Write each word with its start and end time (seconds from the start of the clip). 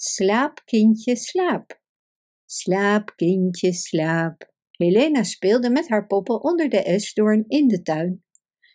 Slaap, 0.00 0.62
kindje, 0.64 1.16
slaap. 1.16 1.80
Slaap, 2.46 3.12
kindje, 3.16 3.72
slaap. 3.72 4.52
Helena 4.70 5.22
speelde 5.22 5.70
met 5.70 5.88
haar 5.88 6.06
poppen 6.06 6.42
onder 6.42 6.68
de 6.68 6.82
esdoorn 6.82 7.44
in 7.48 7.68
de 7.68 7.82
tuin. 7.82 8.24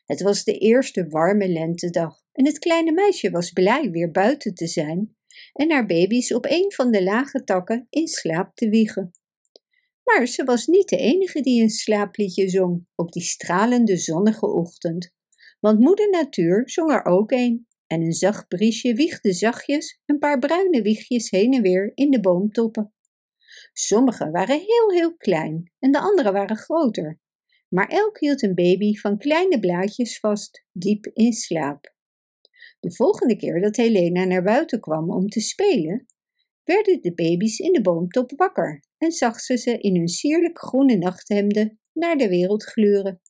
Het 0.06 0.22
was 0.22 0.44
de 0.44 0.58
eerste 0.58 1.08
warme 1.08 1.48
lentedag 1.48 2.22
en 2.32 2.46
het 2.46 2.60
kleine 2.60 2.92
meisje 2.92 3.30
was 3.30 3.52
blij 3.52 3.92
weer 3.92 4.12
buiten 4.12 4.54
te 4.54 4.68
zijn 4.68 5.16
en 5.54 5.72
haar 5.72 5.86
baby's 5.86 6.32
op 6.34 6.46
een 6.46 6.72
van 6.72 6.92
de 6.92 7.04
lage 7.04 7.44
takken 7.44 7.88
in 7.90 8.08
slaap 8.08 8.56
te 8.56 8.70
wiegen. 8.70 9.12
Maar 10.04 10.28
ze 10.28 10.44
was 10.44 10.68
niet 10.68 10.90
de 10.90 10.98
enige 10.98 11.42
die 11.42 11.62
een 11.62 11.70
slaapliedje 11.70 12.50
zong 12.50 12.86
op 12.96 13.12
die 13.12 13.24
stralende 13.24 13.98
zonnige 13.98 14.48
ochtend, 14.48 15.14
want 15.60 15.80
moeder 15.80 16.10
natuur 16.10 16.70
zong 16.70 16.92
er 16.92 17.06
ook 17.06 17.32
een 17.32 17.68
en 17.94 18.02
een 18.02 18.14
zacht 18.14 18.48
briesje 18.48 18.94
wiegde 18.94 19.34
zachtjes 19.34 20.02
een 20.06 20.20
paar 20.20 20.40
bruine 20.40 20.82
wiegjes 20.82 21.30
heen 21.30 21.54
en 21.54 21.62
weer 21.62 21.92
in 21.96 22.12
de 22.12 22.20
boomtoppen. 22.20 22.94
Sommige 23.74 24.32
waren 24.32 24.60
heel 24.60 24.92
heel 24.92 25.16
klein 25.18 25.72
en 25.80 25.92
de 25.92 26.00
andere 26.00 26.32
waren 26.32 26.58
groter, 26.58 27.20
maar 27.70 27.88
elk 27.88 28.20
hield 28.20 28.44
een 28.44 28.56
baby 28.56 28.94
van 28.94 29.18
kleine 29.18 29.60
blaadjes 29.60 30.20
vast, 30.20 30.66
diep 30.72 31.06
in 31.14 31.34
slaap. 31.34 31.96
De 32.80 32.94
volgende 32.94 33.36
keer 33.36 33.62
dat 33.62 33.76
Helena 33.76 34.24
naar 34.24 34.44
buiten 34.44 34.80
kwam 34.80 35.12
om 35.12 35.28
te 35.28 35.40
spelen, 35.40 36.06
werden 36.64 37.02
de 37.02 37.14
baby's 37.14 37.60
in 37.60 37.74
de 37.74 37.82
boomtop 37.82 38.32
wakker 38.36 38.84
en 38.98 39.12
zag 39.12 39.40
ze 39.40 39.58
ze 39.58 39.78
in 39.78 39.96
hun 39.96 40.08
sierlijk 40.08 40.60
groene 40.60 40.98
nachthemden 40.98 41.80
naar 41.94 42.18
de 42.18 42.30
wereld 42.30 42.64
gluren. 42.64 43.22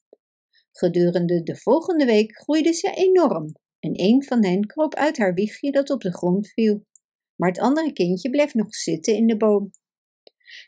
Gedurende 0.72 1.44
de 1.44 1.56
volgende 1.56 2.06
week 2.06 2.38
groeiden 2.38 2.74
ze 2.74 2.92
enorm 2.94 3.62
en 3.84 3.92
een 3.94 4.24
van 4.24 4.46
hen 4.46 4.66
kroop 4.66 4.96
uit 4.96 5.18
haar 5.18 5.34
wiegje 5.34 5.72
dat 5.72 5.90
op 5.90 6.02
de 6.02 6.14
grond 6.14 6.48
viel, 6.48 6.86
maar 7.36 7.50
het 7.50 7.60
andere 7.60 7.94
kindje 7.94 8.30
bleef 8.30 8.54
nog 8.54 8.76
zitten 8.76 9.16
in 9.16 9.28
de 9.28 9.38
boom. 9.38 9.72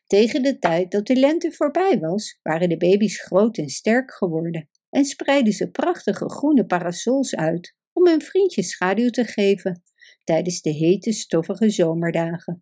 Tegen 0.05 0.43
de 0.43 0.57
tijd 0.57 0.91
dat 0.91 1.07
de 1.07 1.15
lente 1.15 1.51
voorbij 1.51 1.99
was, 1.99 2.39
waren 2.41 2.69
de 2.69 2.77
baby's 2.77 3.21
groot 3.21 3.57
en 3.57 3.69
sterk 3.69 4.13
geworden 4.13 4.69
en 4.89 5.05
spreidden 5.05 5.53
ze 5.53 5.71
prachtige 5.71 6.29
groene 6.29 6.65
parasols 6.65 7.35
uit 7.35 7.75
om 7.93 8.07
hun 8.07 8.21
vriendjes 8.21 8.69
schaduw 8.69 9.09
te 9.09 9.23
geven 9.23 9.83
tijdens 10.23 10.61
de 10.61 10.71
hete, 10.71 11.11
stoffige 11.11 11.69
zomerdagen. 11.69 12.61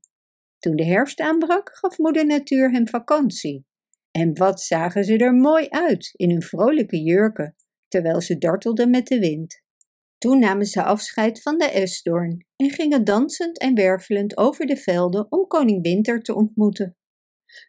Toen 0.59 0.75
de 0.75 0.85
herfst 0.85 1.19
aanbrak, 1.19 1.69
gaf 1.73 1.97
moeder 1.97 2.25
natuur 2.25 2.71
hem 2.71 2.87
vakantie. 2.87 3.65
En 4.11 4.37
wat 4.37 4.61
zagen 4.61 5.03
ze 5.03 5.17
er 5.17 5.33
mooi 5.33 5.67
uit 5.69 6.13
in 6.15 6.29
hun 6.29 6.41
vrolijke 6.41 7.01
jurken, 7.01 7.55
terwijl 7.87 8.21
ze 8.21 8.37
dartelden 8.37 8.89
met 8.89 9.07
de 9.07 9.19
wind. 9.19 9.62
Toen 10.23 10.39
namen 10.39 10.65
ze 10.65 10.83
afscheid 10.83 11.41
van 11.41 11.57
de 11.57 11.65
esdoorn 11.65 12.45
en 12.55 12.69
gingen 12.69 13.03
dansend 13.03 13.59
en 13.59 13.75
wervelend 13.75 14.37
over 14.37 14.65
de 14.65 14.77
velden 14.77 15.31
om 15.31 15.47
koning 15.47 15.81
Winter 15.81 16.21
te 16.21 16.35
ontmoeten. 16.35 16.97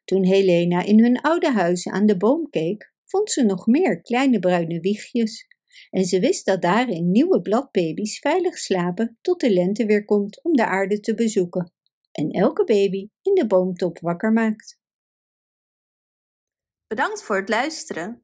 Toen 0.05 0.25
Helena 0.25 0.83
in 0.83 1.03
hun 1.03 1.21
oude 1.21 1.51
huis 1.51 1.89
aan 1.89 2.07
de 2.07 2.17
boom 2.17 2.51
keek, 2.51 2.93
vond 3.05 3.31
ze 3.31 3.43
nog 3.43 3.67
meer 3.67 4.01
kleine 4.01 4.39
bruine 4.39 4.81
wiegjes. 4.81 5.47
En 5.91 6.05
ze 6.05 6.21
wist 6.21 6.47
dat 6.47 6.63
daarin 6.63 7.11
nieuwe 7.11 7.41
bladbaby's 7.41 8.19
veilig 8.19 8.59
slapen 8.59 9.19
tot 9.21 9.41
de 9.41 9.53
lente 9.53 9.87
weer 9.87 10.05
komt 10.05 10.43
om 10.43 10.53
de 10.53 10.67
aarde 10.67 11.01
te 11.01 11.15
bezoeken. 11.15 11.73
En 12.13 12.31
elke 12.31 12.65
baby 12.65 13.09
in 13.23 13.35
de 13.35 13.47
boomtop 13.47 13.99
wakker 13.99 14.33
maakt. 14.33 14.79
Bedankt 16.87 17.23
voor 17.23 17.37
het 17.37 17.49
luisteren. 17.49 18.24